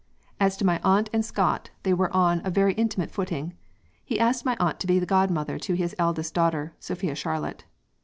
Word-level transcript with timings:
"As 0.39 0.57
to 0.57 0.65
my 0.65 0.79
aunt 0.83 1.11
and 1.13 1.23
Scott, 1.23 1.69
they 1.83 1.93
were 1.93 2.11
on 2.11 2.41
a 2.43 2.49
very 2.49 2.73
intimate 2.73 3.11
footing. 3.11 3.53
He 4.03 4.19
asked 4.19 4.43
my 4.45 4.57
aunt 4.59 4.79
to 4.79 4.87
be 4.87 4.99
godmother 5.01 5.59
to 5.59 5.75
his 5.75 5.95
eldest 5.99 6.33
daughter 6.33 6.73
Sophia 6.79 7.13
Charlotte. 7.13 7.65